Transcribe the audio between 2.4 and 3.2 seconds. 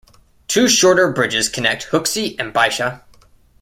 Baisha.